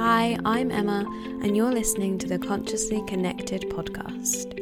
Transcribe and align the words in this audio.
Hi, 0.00 0.38
I'm 0.44 0.70
Emma, 0.70 1.04
and 1.42 1.56
you're 1.56 1.72
listening 1.72 2.18
to 2.18 2.28
the 2.28 2.38
Consciously 2.38 3.02
Connected 3.08 3.62
podcast, 3.62 4.54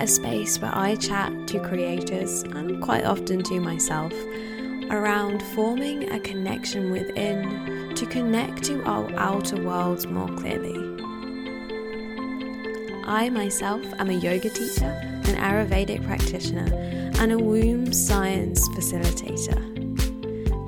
a 0.00 0.06
space 0.06 0.60
where 0.60 0.70
I 0.72 0.94
chat 0.94 1.48
to 1.48 1.58
creators 1.58 2.44
and 2.44 2.80
quite 2.80 3.04
often 3.04 3.42
to 3.42 3.58
myself 3.58 4.12
around 4.88 5.42
forming 5.56 6.08
a 6.12 6.20
connection 6.20 6.92
within 6.92 7.92
to 7.96 8.06
connect 8.06 8.62
to 8.66 8.80
our 8.84 9.12
outer 9.16 9.60
worlds 9.60 10.06
more 10.06 10.28
clearly. 10.36 10.78
I 13.04 13.30
myself 13.30 13.84
am 13.98 14.10
a 14.10 14.12
yoga 14.12 14.48
teacher, 14.48 14.84
an 14.84 15.34
Ayurvedic 15.34 16.06
practitioner, 16.06 16.72
and 17.18 17.32
a 17.32 17.38
womb 17.38 17.92
science 17.92 18.68
facilitator. 18.68 19.77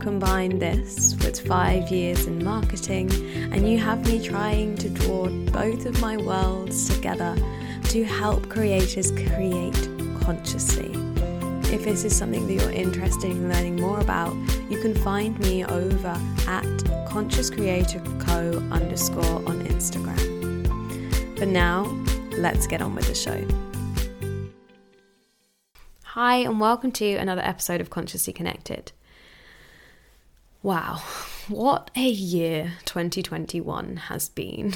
Combine 0.01 0.59
this 0.59 1.15
with 1.17 1.47
five 1.47 1.91
years 1.91 2.27
in 2.27 2.43
marketing, 2.43 3.13
and 3.53 3.71
you 3.71 3.77
have 3.77 4.07
me 4.07 4.25
trying 4.25 4.75
to 4.77 4.89
draw 4.89 5.29
both 5.53 5.85
of 5.85 6.01
my 6.01 6.17
worlds 6.17 6.89
together 6.89 7.37
to 7.85 8.03
help 8.05 8.49
creators 8.49 9.13
create 9.13 9.89
consciously. 10.23 10.91
If 11.71 11.85
this 11.85 12.05
is 12.05 12.17
something 12.17 12.47
that 12.47 12.55
you're 12.55 12.73
interested 12.73 13.31
in 13.31 13.51
learning 13.51 13.77
more 13.77 14.01
about, 14.01 14.35
you 14.71 14.81
can 14.81 14.95
find 14.95 15.39
me 15.41 15.67
over 15.67 16.19
at 16.47 17.07
Conscious 17.07 17.51
Creator 17.51 18.03
Co 18.21 18.53
underscore 18.73 19.47
on 19.47 19.63
Instagram. 19.67 21.39
But 21.39 21.49
now, 21.49 21.85
let's 22.39 22.67
get 22.67 22.81
on 22.81 22.95
with 22.95 23.07
the 23.07 23.15
show. 23.15 23.47
Hi, 26.05 26.37
and 26.37 26.59
welcome 26.59 26.91
to 26.93 27.17
another 27.17 27.43
episode 27.43 27.83
of 27.83 27.91
Consciously 27.91 28.33
Connected. 28.33 28.93
Wow, 30.63 31.01
what 31.49 31.91
a 31.97 32.07
year 32.07 32.73
2021 32.85 33.97
has 33.97 34.29
been. 34.29 34.75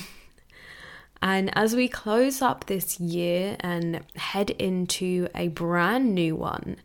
And 1.20 1.50
as 1.56 1.76
we 1.76 1.88
close 1.88 2.40
up 2.40 2.66
this 2.66 2.98
year 2.98 3.56
and 3.60 4.00
head 4.16 4.50
into 4.50 5.28
a 5.34 5.48
brand 5.48 6.14
new 6.14 6.36
one, 6.36 6.76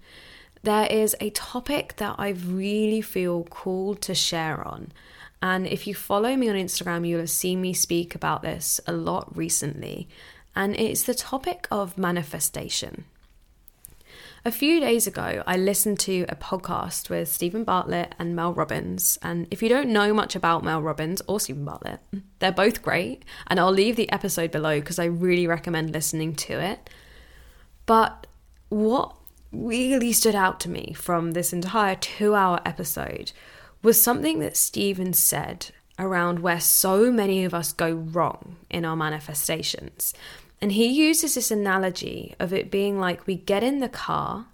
there 0.64 0.86
is 0.86 1.16
a 1.22 1.30
topic 1.30 1.95
that 1.97 2.16
I 2.17 2.30
really 2.30 3.02
feel 3.02 3.44
called 3.44 4.02
to 4.02 4.14
share 4.16 4.67
on. 4.67 4.92
And 5.42 5.66
if 5.66 5.88
you 5.88 5.95
follow 5.95 6.36
me 6.36 6.50
on 6.50 6.55
Instagram, 6.55 7.08
you'll 7.08 7.22
have 7.22 7.30
seen 7.30 7.61
me 7.61 7.72
speak 7.73 8.16
about 8.16 8.42
this 8.42 8.81
a 8.86 8.92
lot 8.92 9.36
recently. 9.36 10.09
And 10.58 10.75
it's 10.75 11.03
the 11.03 11.16
topic 11.16 11.67
of 11.72 11.97
manifestation. 11.97 13.05
A 14.50 14.52
few 14.52 14.80
days 14.80 15.05
ago, 15.05 15.44
I 15.45 15.58
listened 15.58 16.00
to 16.00 16.25
a 16.28 16.36
podcast 16.36 17.08
with 17.08 17.31
Steven 17.31 17.64
Bartlett 17.64 18.16
and 18.17 18.36
Mel 18.36 18.52
Robbins. 18.52 19.19
And 19.22 19.47
if 19.52 19.61
you 19.61 19.69
don't 19.69 19.89
know 19.89 20.11
much 20.11 20.36
about 20.36 20.64
Mel 20.64 20.81
Robbins 20.81 21.22
or 21.28 21.39
Steven 21.39 21.64
Bartlett, 21.64 22.00
they're 22.39 22.52
both 22.52 22.81
great. 22.81 23.23
And 23.45 23.59
I'll 23.59 23.72
leave 23.72 23.95
the 23.95 24.11
episode 24.11 24.50
below 24.50 24.80
because 24.80 24.97
I 24.97 25.05
really 25.05 25.45
recommend 25.45 25.92
listening 25.92 26.33
to 26.38 26.59
it. 26.59 26.89
But 27.86 28.25
what 28.70 29.16
really 29.52 30.11
stood 30.11 30.33
out 30.33 30.59
to 30.61 30.70
me 30.72 30.94
from 30.94 31.33
this 31.33 31.53
entire 31.53 31.94
two 31.94 32.33
hour 32.33 32.59
episode 32.66 33.31
was 33.83 34.02
something 34.02 34.39
that 34.39 34.58
Steven 34.58 35.14
said 35.14 35.67
around 36.00 36.39
where 36.39 36.59
so 36.59 37.11
many 37.11 37.45
of 37.45 37.53
us 37.53 37.72
go 37.72 37.92
wrong 37.92 38.55
in 38.67 38.83
our 38.83 38.95
manifestations. 38.95 40.11
And 40.61 40.73
he 40.73 40.88
uses 40.88 41.35
this 41.35 41.52
analogy 41.52 42.35
of 42.39 42.52
it 42.53 42.69
being 42.69 42.99
like 42.99 43.25
we 43.25 43.35
get 43.35 43.63
in 43.63 43.79
the 43.79 43.89
car 43.89 44.47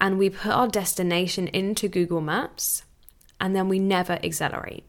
and 0.00 0.18
we 0.18 0.30
put 0.30 0.52
our 0.52 0.68
destination 0.68 1.48
into 1.48 1.88
Google 1.88 2.20
Maps 2.20 2.84
and 3.40 3.54
then 3.54 3.68
we 3.68 3.78
never 3.78 4.18
accelerate. 4.22 4.84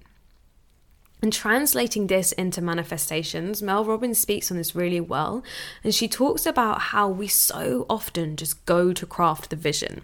And 1.21 1.33
translating 1.33 2.08
this 2.08 2.31
into 2.33 2.61
manifestations, 2.61 3.63
Mel 3.63 3.83
Robbins 3.83 4.19
speaks 4.19 4.52
on 4.52 4.58
this 4.58 4.75
really 4.75 5.02
well. 5.02 5.43
And 5.83 5.93
she 5.93 6.08
talks 6.08 6.45
about 6.45 6.80
how 6.80 7.09
we 7.09 7.27
so 7.27 7.87
often 7.89 8.36
just 8.36 8.65
go 8.65 8.93
to 8.93 9.05
craft 9.05 9.49
the 9.49 9.55
vision. 9.55 10.03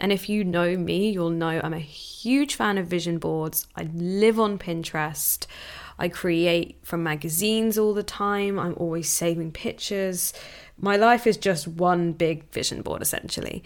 And 0.00 0.12
if 0.12 0.28
you 0.28 0.42
know 0.44 0.76
me, 0.76 1.10
you'll 1.10 1.30
know 1.30 1.60
I'm 1.62 1.74
a 1.74 1.78
huge 1.78 2.56
fan 2.56 2.76
of 2.78 2.86
vision 2.88 3.18
boards. 3.18 3.68
I 3.76 3.88
live 3.94 4.40
on 4.40 4.58
Pinterest. 4.58 5.46
I 5.98 6.08
create 6.08 6.78
from 6.82 7.02
magazines 7.02 7.76
all 7.78 7.94
the 7.94 8.02
time. 8.02 8.58
I'm 8.58 8.74
always 8.76 9.08
saving 9.08 9.52
pictures. 9.52 10.32
My 10.78 10.96
life 10.96 11.26
is 11.26 11.36
just 11.36 11.66
one 11.66 12.12
big 12.12 12.50
vision 12.50 12.82
board, 12.82 13.02
essentially. 13.02 13.64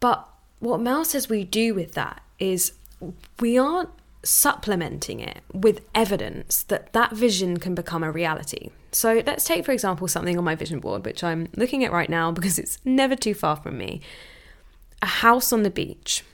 But 0.00 0.26
what 0.60 0.80
Mel 0.80 1.04
says 1.04 1.28
we 1.28 1.44
do 1.44 1.74
with 1.74 1.92
that 1.92 2.22
is 2.38 2.72
we 3.40 3.58
aren't 3.58 3.90
supplementing 4.22 5.20
it 5.20 5.42
with 5.52 5.86
evidence 5.94 6.62
that 6.64 6.92
that 6.94 7.12
vision 7.12 7.58
can 7.58 7.74
become 7.74 8.02
a 8.02 8.10
reality. 8.10 8.70
So 8.90 9.22
let's 9.26 9.44
take, 9.44 9.64
for 9.64 9.72
example, 9.72 10.08
something 10.08 10.38
on 10.38 10.44
my 10.44 10.54
vision 10.54 10.80
board, 10.80 11.04
which 11.04 11.22
I'm 11.22 11.48
looking 11.56 11.84
at 11.84 11.92
right 11.92 12.08
now 12.08 12.32
because 12.32 12.58
it's 12.58 12.78
never 12.84 13.16
too 13.16 13.34
far 13.34 13.56
from 13.56 13.76
me 13.76 14.00
a 15.02 15.06
house 15.06 15.52
on 15.52 15.62
the 15.62 15.70
beach. 15.70 16.24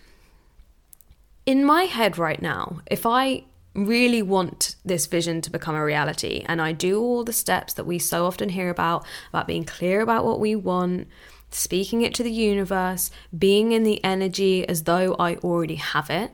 In 1.44 1.64
my 1.64 1.84
head 1.84 2.18
right 2.18 2.40
now, 2.40 2.80
if 2.86 3.04
I 3.04 3.42
really 3.74 4.22
want 4.22 4.74
this 4.84 5.06
vision 5.06 5.40
to 5.40 5.50
become 5.50 5.76
a 5.76 5.84
reality 5.84 6.44
and 6.48 6.60
I 6.60 6.72
do 6.72 7.00
all 7.00 7.24
the 7.24 7.32
steps 7.32 7.72
that 7.74 7.86
we 7.86 7.98
so 7.98 8.26
often 8.26 8.48
hear 8.48 8.68
about 8.68 9.06
about 9.28 9.46
being 9.46 9.64
clear 9.64 10.00
about 10.00 10.24
what 10.24 10.40
we 10.40 10.56
want, 10.56 11.06
speaking 11.50 12.02
it 12.02 12.14
to 12.14 12.22
the 12.22 12.32
universe, 12.32 13.10
being 13.36 13.72
in 13.72 13.84
the 13.84 14.02
energy 14.02 14.66
as 14.68 14.84
though 14.84 15.14
I 15.18 15.36
already 15.36 15.76
have 15.76 16.10
it. 16.10 16.32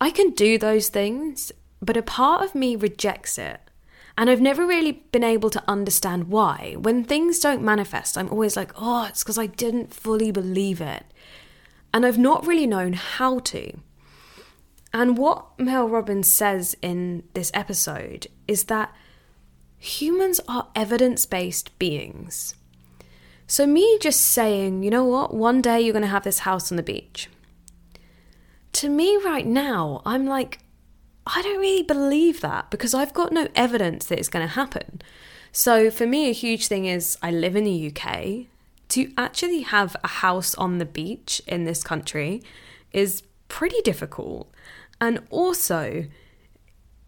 I 0.00 0.10
can 0.10 0.30
do 0.30 0.58
those 0.58 0.88
things, 0.88 1.52
but 1.80 1.96
a 1.96 2.02
part 2.02 2.42
of 2.42 2.54
me 2.54 2.76
rejects 2.76 3.38
it. 3.38 3.60
And 4.16 4.30
I've 4.30 4.40
never 4.40 4.66
really 4.66 4.92
been 4.92 5.24
able 5.24 5.50
to 5.50 5.62
understand 5.66 6.28
why. 6.28 6.76
When 6.78 7.02
things 7.02 7.40
don't 7.40 7.62
manifest, 7.62 8.16
I'm 8.16 8.30
always 8.30 8.56
like, 8.56 8.70
oh, 8.76 9.06
it's 9.08 9.24
because 9.24 9.38
I 9.38 9.46
didn't 9.46 9.92
fully 9.92 10.30
believe 10.30 10.80
it. 10.80 11.04
And 11.92 12.06
I've 12.06 12.18
not 12.18 12.46
really 12.46 12.66
known 12.66 12.92
how 12.92 13.40
to. 13.40 13.78
And 14.94 15.18
what 15.18 15.58
Mel 15.58 15.88
Robbins 15.88 16.32
says 16.32 16.76
in 16.80 17.24
this 17.34 17.50
episode 17.52 18.28
is 18.46 18.64
that 18.64 18.94
humans 19.76 20.40
are 20.46 20.68
evidence 20.76 21.26
based 21.26 21.76
beings. 21.80 22.54
So, 23.48 23.66
me 23.66 23.98
just 24.00 24.20
saying, 24.20 24.84
you 24.84 24.90
know 24.90 25.04
what, 25.04 25.34
one 25.34 25.60
day 25.60 25.80
you're 25.80 25.92
going 25.92 26.02
to 26.02 26.08
have 26.08 26.22
this 26.22 26.40
house 26.40 26.70
on 26.70 26.76
the 26.76 26.82
beach. 26.82 27.28
To 28.74 28.88
me, 28.88 29.16
right 29.16 29.44
now, 29.44 30.00
I'm 30.06 30.26
like, 30.26 30.60
I 31.26 31.42
don't 31.42 31.58
really 31.58 31.82
believe 31.82 32.40
that 32.42 32.70
because 32.70 32.94
I've 32.94 33.12
got 33.12 33.32
no 33.32 33.48
evidence 33.56 34.06
that 34.06 34.18
it's 34.20 34.28
going 34.28 34.46
to 34.46 34.54
happen. 34.54 35.02
So, 35.50 35.90
for 35.90 36.06
me, 36.06 36.30
a 36.30 36.32
huge 36.32 36.68
thing 36.68 36.86
is 36.86 37.18
I 37.20 37.32
live 37.32 37.56
in 37.56 37.64
the 37.64 37.92
UK. 37.92 38.46
To 38.90 39.12
actually 39.18 39.62
have 39.62 39.96
a 40.04 40.08
house 40.08 40.54
on 40.54 40.78
the 40.78 40.84
beach 40.84 41.42
in 41.48 41.64
this 41.64 41.82
country 41.82 42.44
is 42.92 43.24
pretty 43.48 43.80
difficult. 43.82 44.50
And 45.04 45.20
also, 45.28 46.06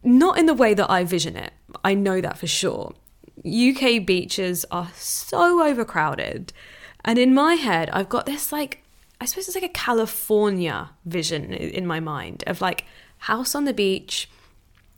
not 0.03 0.39
in 0.39 0.45
the 0.45 0.53
way 0.53 0.75
that 0.75 0.91
I 0.91 1.03
vision 1.03 1.35
it. 1.35 1.55
I 1.83 1.95
know 1.95 2.21
that 2.21 2.37
for 2.37 2.47
sure. 2.47 2.93
UK 3.39 4.05
beaches 4.05 4.67
are 4.71 4.91
so 4.95 5.65
overcrowded. 5.67 6.53
And 7.07 7.19
in 7.19 7.33
my 7.33 7.55
head, 7.55 7.89
I've 7.95 8.11
got 8.11 8.27
this 8.27 8.53
like, 8.53 8.83
I 9.19 9.25
suppose 9.25 9.49
it's 9.49 9.55
like 9.55 9.65
a 9.65 9.71
California 9.71 10.91
vision 11.07 11.55
in 11.55 11.87
my 11.87 11.99
mind 11.99 12.45
of 12.47 12.61
like 12.61 12.85
house 13.17 13.55
on 13.55 13.65
the 13.65 13.73
beach. 13.73 14.29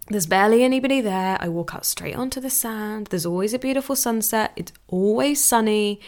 There's 0.08 0.26
barely 0.26 0.64
anybody 0.64 1.00
there. 1.00 1.38
I 1.40 1.48
walk 1.48 1.76
out 1.76 1.86
straight 1.86 2.16
onto 2.16 2.40
the 2.40 2.50
sand. 2.50 3.06
There's 3.08 3.26
always 3.26 3.54
a 3.54 3.60
beautiful 3.60 3.94
sunset. 3.94 4.54
It's 4.56 4.72
always 4.88 5.44
sunny. 5.44 6.00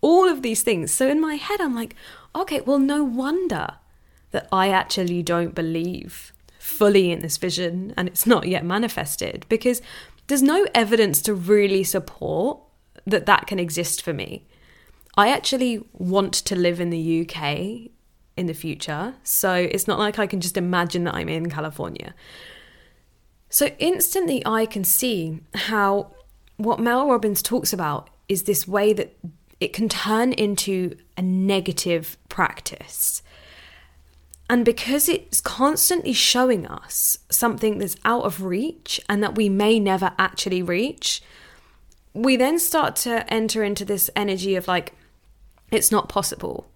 All 0.00 0.26
of 0.26 0.40
these 0.40 0.62
things. 0.62 0.90
So 0.90 1.06
in 1.06 1.20
my 1.20 1.34
head, 1.34 1.60
I'm 1.60 1.74
like, 1.74 1.94
okay, 2.34 2.62
well, 2.62 2.78
no 2.78 3.04
wonder 3.04 3.74
that 4.34 4.48
I 4.50 4.68
actually 4.70 5.22
don't 5.22 5.54
believe 5.54 6.32
fully 6.58 7.12
in 7.12 7.20
this 7.20 7.36
vision 7.36 7.94
and 7.96 8.08
it's 8.08 8.26
not 8.26 8.48
yet 8.48 8.64
manifested 8.64 9.46
because 9.48 9.80
there's 10.26 10.42
no 10.42 10.66
evidence 10.74 11.22
to 11.22 11.32
really 11.32 11.84
support 11.84 12.58
that 13.06 13.26
that 13.26 13.46
can 13.46 13.60
exist 13.60 14.02
for 14.02 14.12
me. 14.12 14.44
I 15.16 15.28
actually 15.28 15.86
want 15.92 16.34
to 16.34 16.56
live 16.56 16.80
in 16.80 16.90
the 16.90 17.20
UK 17.20 17.90
in 18.36 18.46
the 18.46 18.54
future, 18.54 19.14
so 19.22 19.54
it's 19.54 19.86
not 19.86 20.00
like 20.00 20.18
I 20.18 20.26
can 20.26 20.40
just 20.40 20.56
imagine 20.56 21.04
that 21.04 21.14
I'm 21.14 21.28
in 21.28 21.48
California. 21.48 22.12
So 23.50 23.66
instantly 23.78 24.42
I 24.44 24.66
can 24.66 24.82
see 24.82 25.38
how 25.54 26.10
what 26.56 26.80
Mel 26.80 27.08
Robbins 27.08 27.40
talks 27.40 27.72
about 27.72 28.10
is 28.28 28.42
this 28.42 28.66
way 28.66 28.92
that 28.94 29.16
it 29.60 29.72
can 29.72 29.88
turn 29.88 30.32
into 30.32 30.96
a 31.16 31.22
negative 31.22 32.16
practice. 32.28 33.22
And 34.48 34.64
because 34.64 35.08
it's 35.08 35.40
constantly 35.40 36.12
showing 36.12 36.66
us 36.66 37.18
something 37.30 37.78
that's 37.78 37.96
out 38.04 38.24
of 38.24 38.42
reach 38.42 39.00
and 39.08 39.22
that 39.22 39.36
we 39.36 39.48
may 39.48 39.80
never 39.80 40.12
actually 40.18 40.62
reach, 40.62 41.22
we 42.12 42.36
then 42.36 42.58
start 42.58 42.94
to 42.96 43.32
enter 43.32 43.64
into 43.64 43.84
this 43.84 44.10
energy 44.14 44.54
of 44.54 44.68
like, 44.68 44.92
it's 45.70 45.90
not 45.90 46.08
possible. 46.08 46.66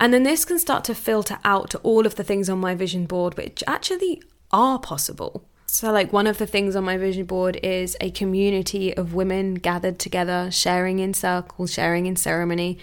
And 0.00 0.12
then 0.12 0.22
this 0.22 0.44
can 0.44 0.58
start 0.58 0.84
to 0.84 0.94
filter 0.94 1.38
out 1.44 1.70
to 1.70 1.78
all 1.78 2.06
of 2.06 2.16
the 2.16 2.24
things 2.24 2.48
on 2.48 2.58
my 2.58 2.74
vision 2.74 3.06
board 3.06 3.36
which 3.36 3.64
actually 3.66 4.22
are 4.50 4.78
possible. 4.78 5.44
So, 5.66 5.92
like, 5.92 6.14
one 6.14 6.26
of 6.26 6.38
the 6.38 6.46
things 6.46 6.74
on 6.74 6.84
my 6.84 6.96
vision 6.96 7.26
board 7.26 7.60
is 7.62 7.94
a 8.00 8.10
community 8.10 8.96
of 8.96 9.12
women 9.12 9.54
gathered 9.54 9.98
together, 9.98 10.50
sharing 10.50 10.98
in 10.98 11.12
circles, 11.12 11.74
sharing 11.74 12.06
in 12.06 12.16
ceremony. 12.16 12.78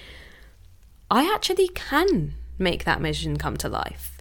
I 1.09 1.31
actually 1.33 1.69
can 1.69 2.35
make 2.57 2.83
that 2.83 3.01
vision 3.01 3.37
come 3.37 3.57
to 3.57 3.69
life. 3.69 4.17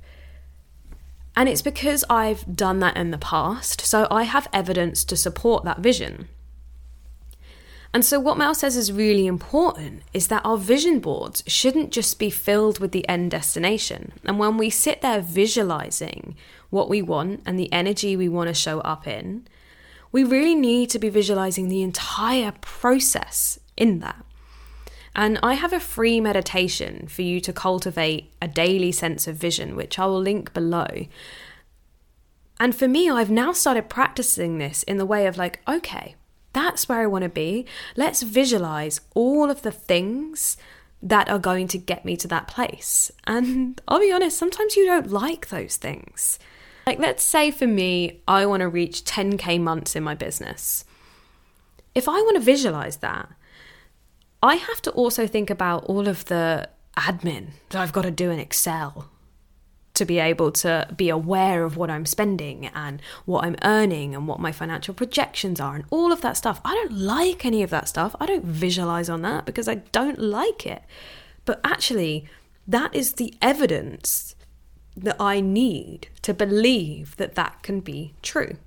And 1.36 1.48
it's 1.48 1.62
because 1.62 2.04
I've 2.08 2.56
done 2.56 2.78
that 2.80 2.96
in 2.96 3.10
the 3.10 3.18
past, 3.18 3.80
so 3.80 4.06
I 4.10 4.22
have 4.22 4.48
evidence 4.52 5.04
to 5.04 5.16
support 5.16 5.64
that 5.64 5.80
vision. 5.80 6.28
And 7.92 8.04
so, 8.04 8.18
what 8.18 8.36
Mel 8.36 8.56
says 8.56 8.76
is 8.76 8.92
really 8.92 9.26
important 9.26 10.02
is 10.12 10.26
that 10.26 10.44
our 10.44 10.58
vision 10.58 10.98
boards 10.98 11.44
shouldn't 11.46 11.92
just 11.92 12.18
be 12.18 12.28
filled 12.28 12.80
with 12.80 12.90
the 12.90 13.08
end 13.08 13.30
destination. 13.30 14.12
And 14.24 14.36
when 14.36 14.56
we 14.56 14.68
sit 14.68 15.00
there 15.00 15.20
visualizing 15.20 16.36
what 16.70 16.88
we 16.88 17.02
want 17.02 17.42
and 17.46 17.56
the 17.56 17.72
energy 17.72 18.16
we 18.16 18.28
want 18.28 18.48
to 18.48 18.54
show 18.54 18.80
up 18.80 19.06
in, 19.06 19.46
we 20.10 20.24
really 20.24 20.56
need 20.56 20.90
to 20.90 20.98
be 20.98 21.08
visualizing 21.08 21.68
the 21.68 21.82
entire 21.82 22.52
process 22.60 23.60
in 23.76 24.00
that. 24.00 24.23
And 25.16 25.38
I 25.42 25.54
have 25.54 25.72
a 25.72 25.80
free 25.80 26.20
meditation 26.20 27.06
for 27.06 27.22
you 27.22 27.40
to 27.40 27.52
cultivate 27.52 28.32
a 28.42 28.48
daily 28.48 28.90
sense 28.90 29.26
of 29.28 29.36
vision, 29.36 29.76
which 29.76 29.98
I 29.98 30.06
will 30.06 30.20
link 30.20 30.52
below. 30.52 31.06
And 32.58 32.74
for 32.74 32.88
me, 32.88 33.10
I've 33.10 33.30
now 33.30 33.52
started 33.52 33.88
practicing 33.88 34.58
this 34.58 34.82
in 34.84 34.96
the 34.96 35.06
way 35.06 35.26
of 35.26 35.36
like, 35.36 35.60
okay, 35.68 36.16
that's 36.52 36.88
where 36.88 37.00
I 37.00 37.06
want 37.06 37.22
to 37.22 37.28
be. 37.28 37.66
Let's 37.96 38.22
visualize 38.22 39.00
all 39.14 39.50
of 39.50 39.62
the 39.62 39.72
things 39.72 40.56
that 41.02 41.28
are 41.28 41.38
going 41.38 41.68
to 41.68 41.78
get 41.78 42.04
me 42.04 42.16
to 42.16 42.28
that 42.28 42.48
place. 42.48 43.12
And 43.24 43.80
I'll 43.86 44.00
be 44.00 44.12
honest, 44.12 44.38
sometimes 44.38 44.74
you 44.74 44.86
don't 44.86 45.10
like 45.10 45.48
those 45.48 45.76
things. 45.76 46.38
Like, 46.86 46.98
let's 46.98 47.22
say 47.22 47.50
for 47.50 47.66
me, 47.66 48.20
I 48.26 48.46
want 48.46 48.60
to 48.60 48.68
reach 48.68 49.04
10k 49.04 49.60
months 49.60 49.94
in 49.94 50.02
my 50.02 50.14
business. 50.14 50.84
If 51.94 52.08
I 52.08 52.12
want 52.12 52.36
to 52.36 52.42
visualize 52.42 52.96
that, 52.98 53.28
I 54.44 54.56
have 54.56 54.82
to 54.82 54.90
also 54.90 55.26
think 55.26 55.48
about 55.48 55.84
all 55.84 56.06
of 56.06 56.26
the 56.26 56.68
admin 56.98 57.52
that 57.70 57.80
I've 57.80 57.94
got 57.94 58.02
to 58.02 58.10
do 58.10 58.30
in 58.30 58.38
Excel 58.38 59.08
to 59.94 60.04
be 60.04 60.18
able 60.18 60.52
to 60.52 60.86
be 60.94 61.08
aware 61.08 61.64
of 61.64 61.78
what 61.78 61.88
I'm 61.88 62.04
spending 62.04 62.66
and 62.66 63.00
what 63.24 63.46
I'm 63.46 63.56
earning 63.62 64.14
and 64.14 64.28
what 64.28 64.40
my 64.40 64.52
financial 64.52 64.92
projections 64.92 65.60
are 65.60 65.74
and 65.74 65.84
all 65.88 66.12
of 66.12 66.20
that 66.20 66.36
stuff. 66.36 66.60
I 66.62 66.74
don't 66.74 66.92
like 66.92 67.46
any 67.46 67.62
of 67.62 67.70
that 67.70 67.88
stuff. 67.88 68.14
I 68.20 68.26
don't 68.26 68.44
visualize 68.44 69.08
on 69.08 69.22
that 69.22 69.46
because 69.46 69.66
I 69.66 69.76
don't 69.76 70.18
like 70.18 70.66
it. 70.66 70.82
But 71.46 71.60
actually, 71.64 72.26
that 72.68 72.94
is 72.94 73.14
the 73.14 73.32
evidence 73.40 74.34
that 74.94 75.16
I 75.18 75.40
need 75.40 76.08
to 76.20 76.34
believe 76.34 77.16
that 77.16 77.34
that 77.36 77.62
can 77.62 77.80
be 77.80 78.12
true. 78.20 78.58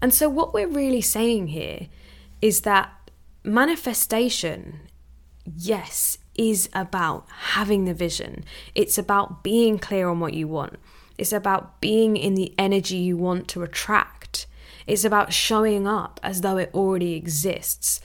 And 0.00 0.12
so, 0.12 0.28
what 0.28 0.52
we're 0.52 0.66
really 0.66 1.00
saying 1.02 1.48
here 1.48 1.86
is 2.40 2.62
that 2.62 2.92
manifestation, 3.44 4.80
yes, 5.44 6.18
is 6.34 6.68
about 6.72 7.26
having 7.28 7.84
the 7.84 7.94
vision. 7.94 8.44
It's 8.74 8.98
about 8.98 9.42
being 9.42 9.78
clear 9.78 10.08
on 10.08 10.20
what 10.20 10.34
you 10.34 10.48
want. 10.48 10.76
It's 11.18 11.32
about 11.32 11.80
being 11.80 12.16
in 12.16 12.34
the 12.34 12.54
energy 12.58 12.96
you 12.96 13.16
want 13.16 13.48
to 13.48 13.62
attract. 13.62 14.46
It's 14.86 15.04
about 15.04 15.32
showing 15.32 15.86
up 15.86 16.18
as 16.22 16.40
though 16.40 16.56
it 16.56 16.70
already 16.74 17.14
exists. 17.14 18.00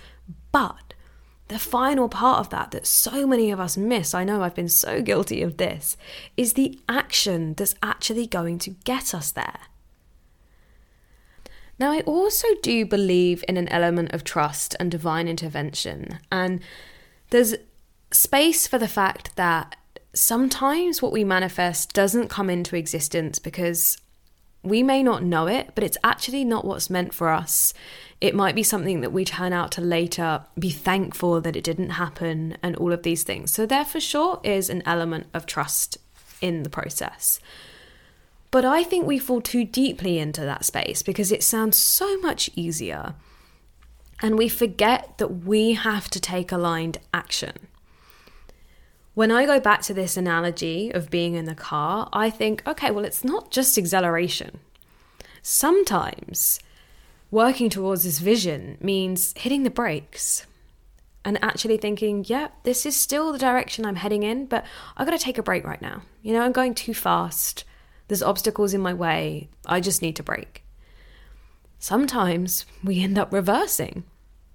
But 0.52 0.94
the 1.48 1.60
final 1.60 2.10
part 2.10 2.40
of 2.40 2.50
that, 2.50 2.72
that 2.72 2.86
so 2.86 3.26
many 3.26 3.52
of 3.52 3.60
us 3.60 3.78
miss, 3.78 4.14
I 4.14 4.26
know 4.26 4.44
I've 4.44 4.56
been 4.56 4.70
so 4.70 5.02
guilty 5.02 5.42
of 5.42 5.58
this, 5.58 5.96
is 6.36 6.54
the 6.54 6.78
action 6.90 7.54
that's 7.54 7.76
actually 7.82 8.28
going 8.28 8.60
to 8.60 8.72
get 8.72 9.14
us 9.14 9.32
there. 9.32 9.60
Now, 11.80 11.92
I 11.92 12.02
also 12.02 12.48
do 12.62 12.86
believe 12.86 13.44
in 13.48 13.58
an 13.58 13.68
element 13.70 14.12
of 14.14 14.24
trust 14.24 14.76
and 14.80 14.90
divine 14.90 15.28
intervention. 15.28 16.20
And 16.32 16.60
there's 17.30 17.56
space 18.12 18.68
for 18.68 18.80
the 18.80 18.88
fact 18.88 19.36
that 19.36 19.76
sometimes 20.14 21.02
what 21.02 21.12
we 21.12 21.24
manifest 21.24 21.94
doesn't 21.94 22.30
come 22.30 22.50
into 22.50 22.76
existence 22.76 23.38
because 23.38 23.98
we 24.64 24.82
may 24.82 25.04
not 25.04 25.24
know 25.24 25.48
it, 25.48 25.72
but 25.76 25.84
it's 25.84 25.98
actually 26.04 26.44
not 26.44 26.66
what's 26.66 26.90
meant 26.90 27.14
for 27.14 27.30
us. 27.30 27.74
It 28.20 28.36
might 28.36 28.56
be 28.56 28.64
something 28.64 29.02
that 29.02 29.14
we 29.14 29.24
turn 29.24 29.54
out 29.54 29.72
to 29.74 29.82
later 29.82 30.44
be 30.58 30.72
thankful 30.72 31.40
that 31.42 31.56
it 31.56 31.64
didn't 31.64 31.92
happen 31.92 32.58
and 32.64 32.76
all 32.76 32.92
of 32.92 33.04
these 33.04 33.24
things. 33.24 33.52
So, 33.52 33.66
there 33.66 33.86
for 33.86 34.00
sure 34.00 34.42
is 34.44 34.70
an 34.70 34.82
element 34.86 35.28
of 35.34 35.46
trust 35.46 35.98
in 36.42 36.64
the 36.64 36.70
process. 36.70 37.40
But 38.50 38.66
I 38.66 38.84
think 38.84 39.06
we 39.06 39.20
fall 39.20 39.42
too 39.42 39.66
deeply 39.66 40.20
into 40.20 40.42
that 40.42 40.66
space 40.66 41.04
because 41.04 41.32
it 41.32 41.44
sounds 41.44 41.78
so 41.78 42.18
much 42.20 42.50
easier. 42.56 43.16
And 44.22 44.38
we 44.38 44.50
forget 44.50 45.18
that 45.18 45.44
we 45.46 45.74
have 45.74 46.10
to 46.10 46.20
take 46.20 46.52
aligned 46.52 47.00
action. 47.14 47.68
When 49.14 49.32
I 49.32 49.46
go 49.46 49.60
back 49.60 49.82
to 49.84 49.94
this 49.94 50.16
analogy 50.16 50.92
of 50.92 51.10
being 51.10 51.34
in 51.34 51.46
the 51.46 51.56
car, 51.56 52.08
I 52.14 52.30
think, 52.30 52.62
okay, 52.68 52.92
well, 52.92 53.06
it's 53.06 53.24
not 53.24 53.52
just 53.52 53.78
acceleration. 53.78 54.60
Sometimes 55.42 56.60
working 57.32 57.70
towards 57.70 58.04
this 58.04 58.20
vision 58.20 58.78
means 58.80 59.34
hitting 59.38 59.64
the 59.64 59.70
brakes 59.70 60.46
and 61.26 61.44
actually 61.44 61.78
thinking, 61.78 62.26
yeah, 62.28 62.50
this 62.64 62.86
is 62.86 62.96
still 62.96 63.34
the 63.34 63.40
direction 63.40 63.86
I'm 63.86 63.96
heading 63.98 64.24
in, 64.24 64.46
but 64.46 64.66
I've 64.96 65.08
got 65.08 65.18
to 65.18 65.24
take 65.24 65.38
a 65.38 65.44
break 65.44 65.66
right 65.66 65.82
now. 65.82 66.04
You 66.22 66.34
know, 66.34 66.42
I'm 66.42 66.52
going 66.52 66.74
too 66.74 66.94
fast. 66.94 67.66
There's 68.08 68.24
obstacles 68.24 68.74
in 68.74 68.82
my 68.82 68.94
way. 68.94 69.50
I 69.66 69.80
just 69.80 70.02
need 70.02 70.16
to 70.16 70.24
break. 70.24 70.64
Sometimes 71.80 72.66
we 72.84 73.04
end 73.04 73.18
up 73.18 73.32
reversing 73.32 74.04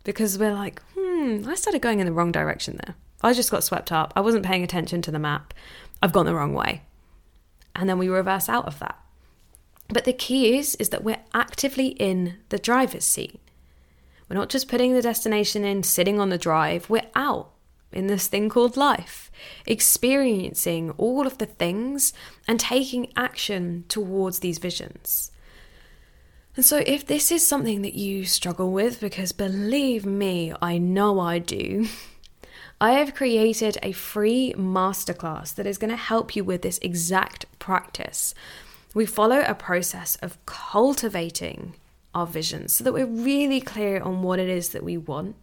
because 0.05 0.39
we're 0.39 0.55
like, 0.55 0.83
hmm, 0.97 1.45
I 1.47 1.55
started 1.55 1.83
going 1.83 2.01
in 2.01 2.07
the 2.07 2.13
wrong 2.13 2.33
direction 2.33 2.81
there. 2.85 2.97
I 3.23 3.33
just 3.33 3.51
got 3.51 3.63
swept 3.63 3.93
up. 3.93 4.13
I 4.17 4.21
wasn't 4.21 4.45
paying 4.45 4.65
attention 4.65 5.03
to 5.03 5.11
the 5.11 5.19
map. 5.19 5.55
I've 6.03 6.13
gone 6.13 6.27
the 6.27 6.35
wrong 6.35 6.55
way. 6.55 6.83
And 7.77 7.89
then 7.89 7.99
we 7.99 8.09
reverse 8.09 8.49
out 8.49 8.67
of 8.67 8.79
that. 8.81 8.99
But 9.89 10.05
the 10.05 10.13
key 10.13 10.59
is 10.59 10.75
is 10.77 10.89
that 10.89 11.05
we're 11.05 11.23
actively 11.33 11.89
in 11.89 12.39
the 12.49 12.59
driver's 12.59 13.05
seat. 13.05 13.41
We're 14.29 14.37
not 14.37 14.49
just 14.49 14.69
putting 14.69 14.95
the 14.95 15.03
destination 15.03 15.65
in, 15.65 15.83
sitting 15.83 16.19
on 16.19 16.31
the 16.31 16.39
drive, 16.39 16.89
we're 16.89 17.07
out 17.15 17.52
in 17.93 18.07
this 18.07 18.29
thing 18.29 18.49
called 18.49 18.77
life, 18.77 19.31
experiencing 19.67 20.91
all 20.93 21.27
of 21.27 21.39
the 21.39 21.47
things 21.47 22.13
and 22.47 22.59
taking 22.59 23.13
action 23.17 23.85
towards 23.89 24.41
these 24.41 24.59
visions. 24.59 25.31
And 26.55 26.65
so, 26.65 26.83
if 26.87 27.07
this 27.07 27.33
is 27.33 27.47
something 27.47 27.83
that 27.83 27.95
you 27.95 28.27
struggle 28.27 28.73
with, 28.73 29.01
because 29.01 29.33
believe 29.33 30.05
me, 30.05 30.53
I 30.61 30.77
know 30.77 31.19
I 31.19 31.39
do, 31.39 31.87
I 32.81 32.93
have 32.93 33.15
created 33.15 33.79
a 33.83 33.93
free 33.93 34.53
masterclass 34.57 35.55
that 35.55 35.67
is 35.67 35.79
going 35.79 35.91
to 35.91 35.97
help 35.97 36.35
you 36.35 36.45
with 36.45 36.63
this 36.63 36.79
exact 36.83 37.47
practice. 37.59 38.35
We 38.93 39.07
follow 39.07 39.41
a 39.47 39.55
process 39.55 40.17
of 40.17 40.45
cultivating 40.45 41.75
our 42.15 42.27
visions 42.27 42.75
so 42.75 42.85
that 42.85 42.93
we're 42.93 43.07
really 43.07 43.61
clear 43.61 44.03
on 44.03 44.23
what 44.23 44.39
it 44.39 44.49
is 44.49 44.71
that 44.71 44.83
we 44.83 44.97
want. 44.97 45.37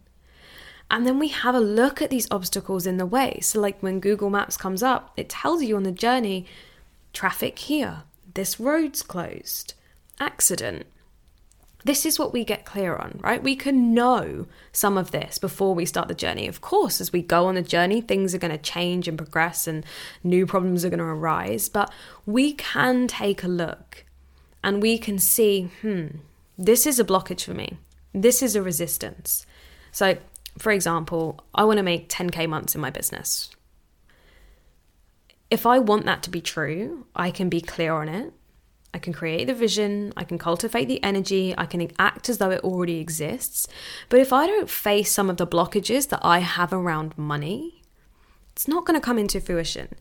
And 0.90 1.06
then 1.06 1.18
we 1.18 1.28
have 1.28 1.54
a 1.54 1.60
look 1.60 2.02
at 2.02 2.10
these 2.10 2.26
obstacles 2.30 2.86
in 2.86 2.96
the 2.96 3.06
way. 3.06 3.38
So, 3.42 3.60
like 3.60 3.80
when 3.80 4.00
Google 4.00 4.30
Maps 4.30 4.56
comes 4.56 4.82
up, 4.82 5.12
it 5.16 5.28
tells 5.28 5.62
you 5.62 5.76
on 5.76 5.84
the 5.84 5.92
journey 5.92 6.46
traffic 7.12 7.58
here, 7.60 8.02
this 8.34 8.58
road's 8.58 9.02
closed, 9.02 9.74
accident, 10.18 10.86
this 11.84 12.04
is 12.04 12.18
what 12.18 12.32
we 12.32 12.44
get 12.44 12.64
clear 12.64 12.94
on, 12.94 13.18
right? 13.22 13.42
We 13.42 13.56
can 13.56 13.94
know 13.94 14.46
some 14.72 14.98
of 14.98 15.12
this 15.12 15.38
before 15.38 15.74
we 15.74 15.86
start 15.86 16.08
the 16.08 16.14
journey. 16.14 16.46
Of 16.46 16.60
course, 16.60 17.00
as 17.00 17.12
we 17.12 17.22
go 17.22 17.46
on 17.46 17.54
the 17.54 17.62
journey, 17.62 18.00
things 18.00 18.34
are 18.34 18.38
going 18.38 18.50
to 18.50 18.58
change 18.58 19.08
and 19.08 19.16
progress 19.16 19.66
and 19.66 19.84
new 20.22 20.46
problems 20.46 20.84
are 20.84 20.90
going 20.90 20.98
to 20.98 21.04
arise, 21.04 21.68
but 21.68 21.90
we 22.26 22.52
can 22.52 23.08
take 23.08 23.42
a 23.42 23.48
look 23.48 24.04
and 24.62 24.82
we 24.82 24.98
can 24.98 25.18
see, 25.18 25.70
hmm, 25.80 26.06
this 26.58 26.86
is 26.86 26.98
a 26.98 27.04
blockage 27.04 27.44
for 27.44 27.54
me. 27.54 27.78
This 28.12 28.42
is 28.42 28.54
a 28.54 28.62
resistance. 28.62 29.46
So, 29.90 30.18
for 30.58 30.72
example, 30.72 31.44
I 31.54 31.64
want 31.64 31.78
to 31.78 31.82
make 31.82 32.08
10K 32.08 32.48
months 32.48 32.74
in 32.74 32.80
my 32.80 32.90
business. 32.90 33.50
If 35.50 35.66
I 35.66 35.78
want 35.78 36.06
that 36.06 36.22
to 36.24 36.30
be 36.30 36.40
true, 36.40 37.06
I 37.14 37.30
can 37.30 37.48
be 37.48 37.60
clear 37.60 37.92
on 37.92 38.08
it 38.08 38.32
I 38.92 38.98
can 38.98 39.12
create 39.12 39.46
the 39.46 39.54
vision, 39.54 40.12
I 40.16 40.24
can 40.24 40.38
cultivate 40.38 40.86
the 40.86 41.02
energy, 41.02 41.54
I 41.56 41.66
can 41.66 41.90
act 41.98 42.28
as 42.28 42.38
though 42.38 42.50
it 42.50 42.64
already 42.64 42.98
exists. 42.98 43.68
But 44.08 44.20
if 44.20 44.32
I 44.32 44.46
don't 44.46 44.68
face 44.68 45.12
some 45.12 45.30
of 45.30 45.36
the 45.36 45.46
blockages 45.46 46.08
that 46.08 46.20
I 46.22 46.40
have 46.40 46.72
around 46.72 47.16
money, 47.16 47.82
it's 48.50 48.66
not 48.66 48.84
going 48.84 48.98
to 48.98 49.04
come 49.04 49.18
into 49.18 49.40
fruition. 49.40 49.94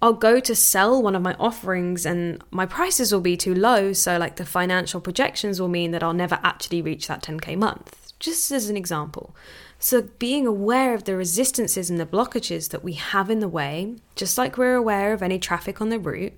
I'll 0.00 0.12
go 0.12 0.40
to 0.40 0.54
sell 0.56 1.00
one 1.00 1.14
of 1.14 1.22
my 1.22 1.34
offerings 1.34 2.04
and 2.04 2.42
my 2.50 2.66
prices 2.66 3.12
will 3.12 3.20
be 3.20 3.36
too 3.36 3.54
low, 3.54 3.92
so 3.92 4.18
like 4.18 4.34
the 4.34 4.44
financial 4.44 5.00
projections 5.00 5.60
will 5.60 5.68
mean 5.68 5.92
that 5.92 6.02
I'll 6.02 6.12
never 6.12 6.40
actually 6.42 6.82
reach 6.82 7.06
that 7.06 7.22
10k 7.22 7.56
month. 7.56 8.01
Just 8.22 8.52
as 8.52 8.70
an 8.70 8.76
example. 8.76 9.34
So, 9.80 10.02
being 10.20 10.46
aware 10.46 10.94
of 10.94 11.02
the 11.02 11.16
resistances 11.16 11.90
and 11.90 11.98
the 11.98 12.06
blockages 12.06 12.68
that 12.68 12.84
we 12.84 12.92
have 12.92 13.28
in 13.28 13.40
the 13.40 13.48
way, 13.48 13.96
just 14.14 14.38
like 14.38 14.56
we're 14.56 14.76
aware 14.76 15.12
of 15.12 15.24
any 15.24 15.40
traffic 15.40 15.80
on 15.80 15.88
the 15.88 15.98
route, 15.98 16.34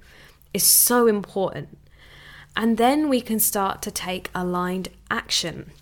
is 0.55 0.65
so 0.65 1.07
important. 1.07 1.77
And 2.57 2.79
then 2.79 3.11
we 3.11 3.21
can 3.21 3.39
start 3.39 3.83
to 3.83 3.91
take 3.91 4.31
aligned 4.35 4.89
action. 5.11 5.73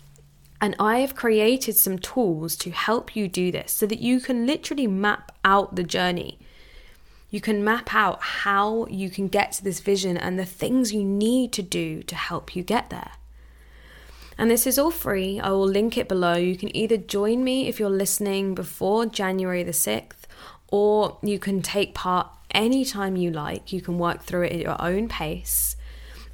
And 0.59 0.75
I 0.77 0.99
have 0.99 1.15
created 1.15 1.77
some 1.77 1.97
tools 1.97 2.57
to 2.57 2.71
help 2.71 3.15
you 3.15 3.29
do 3.29 3.49
this 3.49 3.71
so 3.71 3.85
that 3.85 4.01
you 4.01 4.19
can 4.19 4.45
literally 4.45 4.87
map 4.87 5.31
out 5.45 5.77
the 5.77 5.83
journey. 5.83 6.37
You 7.29 7.39
can 7.39 7.63
map 7.63 7.95
out 7.95 8.21
how 8.21 8.87
you 8.87 9.09
can 9.09 9.29
get 9.29 9.53
to 9.53 9.63
this 9.63 9.79
vision 9.79 10.17
and 10.17 10.37
the 10.37 10.43
things 10.43 10.91
you 10.91 11.05
need 11.05 11.53
to 11.53 11.61
do 11.61 12.03
to 12.03 12.15
help 12.15 12.57
you 12.57 12.61
get 12.61 12.89
there. 12.89 13.11
And 14.37 14.49
this 14.49 14.65
is 14.65 14.79
all 14.79 14.91
free. 14.91 15.39
I 15.39 15.49
will 15.49 15.67
link 15.67 15.97
it 15.97 16.07
below. 16.07 16.35
You 16.35 16.55
can 16.55 16.75
either 16.75 16.97
join 16.97 17.43
me 17.43 17.67
if 17.67 17.79
you're 17.79 17.89
listening 17.89 18.55
before 18.55 19.05
January 19.05 19.63
the 19.63 19.71
6th, 19.71 20.23
or 20.69 21.17
you 21.21 21.37
can 21.39 21.61
take 21.61 21.93
part 21.93 22.27
anytime 22.51 23.15
you 23.15 23.31
like. 23.31 23.71
You 23.71 23.81
can 23.81 23.97
work 23.97 24.23
through 24.23 24.43
it 24.43 24.53
at 24.53 24.59
your 24.59 24.81
own 24.81 25.07
pace. 25.07 25.75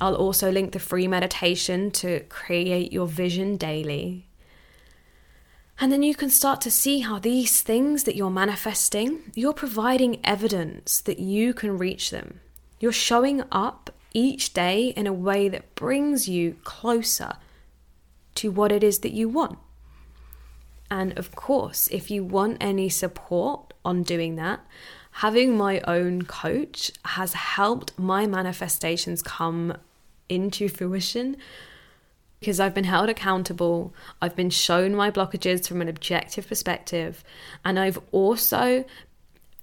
I'll 0.01 0.15
also 0.15 0.49
link 0.49 0.71
the 0.71 0.79
free 0.79 1.07
meditation 1.07 1.91
to 1.91 2.21
create 2.29 2.93
your 2.93 3.07
vision 3.07 3.57
daily. 3.57 4.27
And 5.81 5.91
then 5.91 6.03
you 6.03 6.15
can 6.15 6.29
start 6.29 6.61
to 6.61 6.71
see 6.71 6.99
how 6.99 7.19
these 7.19 7.61
things 7.61 8.03
that 8.03 8.15
you're 8.15 8.29
manifesting, 8.29 9.31
you're 9.33 9.53
providing 9.53 10.19
evidence 10.25 10.99
that 11.01 11.19
you 11.19 11.53
can 11.53 11.77
reach 11.77 12.11
them. 12.11 12.41
You're 12.79 12.91
showing 12.91 13.43
up 13.51 13.89
each 14.13 14.53
day 14.53 14.87
in 14.87 15.07
a 15.07 15.13
way 15.13 15.47
that 15.49 15.75
brings 15.75 16.27
you 16.27 16.57
closer 16.63 17.33
to 18.39 18.51
what 18.51 18.71
it 18.71 18.83
is 18.83 18.99
that 18.99 19.11
you 19.11 19.27
want. 19.27 19.59
And 20.89 21.17
of 21.19 21.35
course, 21.35 21.87
if 21.89 22.09
you 22.09 22.23
want 22.23 22.57
any 22.61 22.89
support 22.89 23.73
on 23.83 24.03
doing 24.03 24.35
that, 24.37 24.65
having 25.11 25.57
my 25.57 25.81
own 25.81 26.23
coach 26.23 26.91
has 27.05 27.33
helped 27.33 27.97
my 27.99 28.25
manifestations 28.25 29.21
come 29.21 29.77
into 30.29 30.69
fruition 30.69 31.35
because 32.39 32.61
I've 32.61 32.73
been 32.73 32.85
held 32.85 33.09
accountable, 33.09 33.93
I've 34.21 34.35
been 34.35 34.49
shown 34.49 34.95
my 34.95 35.11
blockages 35.11 35.67
from 35.67 35.81
an 35.81 35.89
objective 35.89 36.47
perspective, 36.47 37.21
and 37.65 37.77
I've 37.77 37.99
also 38.13 38.85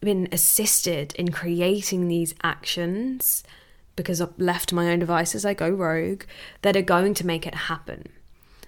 been 0.00 0.28
assisted 0.30 1.14
in 1.14 1.33
creating 1.33 2.09
these 2.09 2.35
actions 2.42 3.42
because 3.97 4.21
I've 4.21 4.38
left 4.38 4.75
my 4.75 4.90
own 4.90 4.99
devices, 4.99 5.47
I 5.47 5.54
go 5.54 5.71
rogue, 5.71 6.25
that 6.61 6.76
are 6.76 6.83
going 6.83 7.14
to 7.14 7.26
make 7.26 7.47
it 7.47 7.54
happen. 7.54 8.11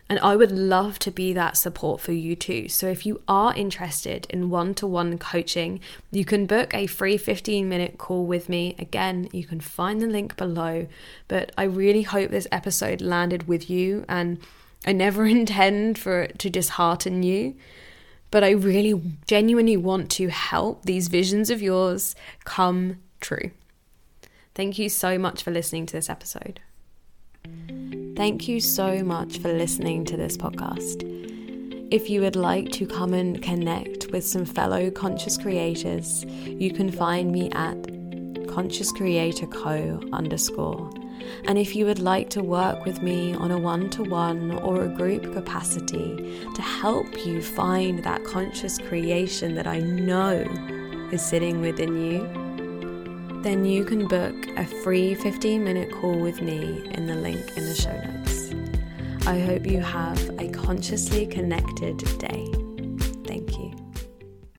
And 0.09 0.19
I 0.21 0.37
would 0.37 0.51
love 0.51 0.99
to 1.01 1.11
be 1.11 1.35
that 1.35 1.59
support 1.59 2.01
for 2.01 2.13
you 2.13 2.35
too. 2.35 2.69
So 2.69 2.89
if 2.89 3.05
you 3.05 3.21
are 3.29 3.55
interested 3.55 4.27
in 4.31 4.49
one 4.49 4.75
to 4.77 4.87
one 4.87 5.19
coaching, 5.19 5.81
you 6.11 6.25
can 6.25 6.47
book 6.47 6.73
a 6.73 6.87
free 6.87 7.19
15 7.19 7.69
minute 7.69 7.99
call 7.99 8.25
with 8.25 8.49
me. 8.49 8.75
Again, 8.79 9.29
you 9.33 9.45
can 9.45 9.61
find 9.61 10.01
the 10.01 10.07
link 10.07 10.37
below. 10.37 10.87
But 11.29 11.53
I 11.59 11.65
really 11.65 12.03
hope 12.03 12.31
this 12.31 12.49
episode 12.51 13.03
landed 13.03 13.49
with 13.49 13.69
you. 13.69 14.07
And 14.09 14.39
I 14.87 14.93
never 14.93 15.27
intend 15.27 15.99
for 15.99 16.23
it 16.23 16.39
to 16.39 16.49
dishearten 16.49 17.23
you. 17.23 17.55
But 18.31 18.45
I 18.45 18.51
really 18.51 19.01
genuinely 19.27 19.77
want 19.77 20.11
to 20.13 20.29
help 20.29 20.85
these 20.85 21.09
visions 21.09 21.51
of 21.51 21.61
yours 21.61 22.15
come 22.45 22.99
true. 23.21 23.51
Thank 24.55 24.79
you 24.79 24.89
so 24.89 25.19
much 25.19 25.43
for 25.43 25.51
listening 25.51 25.87
to 25.87 25.93
this 25.93 26.11
episode. 26.11 26.61
Thank 28.19 28.49
you 28.49 28.59
so 28.59 29.05
much 29.05 29.39
for 29.39 29.53
listening 29.53 30.05
to 30.07 30.17
this 30.17 30.37
podcast. 30.37 31.07
If 31.93 32.11
you 32.11 32.21
would 32.23 32.35
like 32.35 32.69
to 32.73 32.85
come 32.85 33.15
and 33.15 33.41
connect 33.41 34.09
with 34.11 34.27
some 34.27 34.45
fellow 34.45 34.91
conscious 34.91 35.39
creators, 35.39 36.25
you 36.45 36.73
can 36.73 36.91
find 36.91 37.31
me 37.31 37.49
at 37.53 37.77
conscious 38.49 38.91
creator 38.91 39.47
co 39.47 40.01
underscore. 40.13 40.91
And 41.45 41.59
if 41.59 41.77
you 41.77 41.87
would 41.87 42.01
like 42.01 42.29
to 42.31 42.43
work 42.43 42.85
with 42.85 43.03
me 43.03 43.35
on 43.35 43.53
a 43.53 43.59
one 43.59 43.89
to 43.91 44.03
one 44.03 44.51
or 44.51 44.83
a 44.83 44.89
group 44.89 45.33
capacity 45.33 46.43
to 46.57 46.61
help 46.61 47.25
you 47.25 47.41
find 47.41 48.03
that 48.03 48.25
conscious 48.25 48.79
creation 48.79 49.55
that 49.55 49.69
I 49.69 49.79
know 49.79 50.45
is 51.13 51.25
sitting 51.25 51.61
within 51.61 52.05
you, 52.05 52.48
then 53.49 53.65
you 53.65 53.83
can 53.83 54.07
book 54.07 54.47
a 54.59 54.67
free 54.67 55.15
15 55.15 55.65
minute 55.65 55.91
call 55.91 56.19
with 56.19 56.43
me 56.43 56.87
in 56.91 57.07
the 57.07 57.15
link 57.15 57.41
in 57.57 57.65
the 57.65 57.75
show 57.75 57.99
notes. 57.99 58.53
I 59.27 59.39
hope 59.39 59.67
you 59.67 59.81
have 59.81 60.39
a 60.39 60.51
consciously 60.51 61.27
connected 61.27 61.97
day. 62.19 62.58